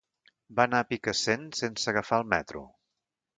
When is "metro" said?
2.33-2.65